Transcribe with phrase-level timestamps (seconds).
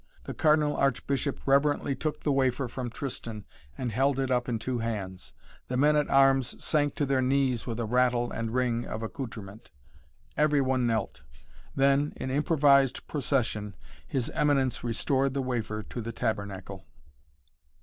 [0.23, 3.45] The Cardinal Archbishop reverently took the wafer from Tristan
[3.77, 5.31] and held it up in two hands.
[5.67, 9.69] The men at arms sank to their knees with a rattle and ring of accoutrement.
[10.35, 11.21] Every one knelt.
[11.75, 13.75] Then in improvised procession,
[14.07, 16.83] His Eminence restored the wafer to the tabernacle.